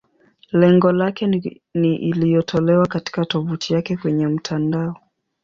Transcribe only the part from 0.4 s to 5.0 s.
Lengo lake ni iliyotolewa katika tovuti yake kwenye mtandao.